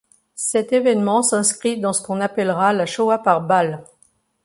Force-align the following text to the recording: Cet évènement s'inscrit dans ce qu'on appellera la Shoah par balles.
Cet 0.33 0.73
évènement 0.73 1.21
s'inscrit 1.21 1.79
dans 1.79 1.93
ce 1.93 2.01
qu'on 2.01 2.21
appellera 2.21 2.73
la 2.73 2.87
Shoah 2.87 3.19
par 3.19 3.39
balles. 3.41 3.83